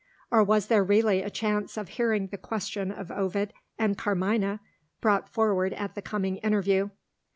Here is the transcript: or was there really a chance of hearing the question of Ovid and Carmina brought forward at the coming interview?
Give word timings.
or 0.31 0.43
was 0.43 0.65
there 0.65 0.83
really 0.83 1.21
a 1.21 1.29
chance 1.29 1.77
of 1.77 1.89
hearing 1.89 2.25
the 2.29 2.37
question 2.39 2.91
of 2.91 3.11
Ovid 3.11 3.53
and 3.77 3.95
Carmina 3.99 4.59
brought 4.99 5.29
forward 5.29 5.73
at 5.75 5.93
the 5.93 6.01
coming 6.01 6.37
interview? 6.37 6.89